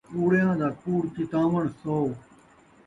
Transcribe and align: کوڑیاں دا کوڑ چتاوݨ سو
کوڑیاں 0.09 0.53
دا 0.59 0.69
کوڑ 0.81 1.01
چتاوݨ 1.15 1.65
سو 1.81 1.95